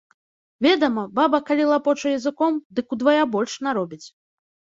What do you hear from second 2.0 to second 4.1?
языком, дык удвая больш наробіць.